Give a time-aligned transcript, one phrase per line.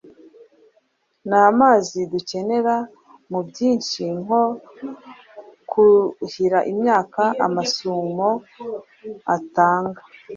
[1.29, 2.75] namazi dukenera
[3.29, 4.41] muri byinshi, nko
[5.71, 8.29] kuhira imyaka, amasumo
[9.35, 10.01] atanga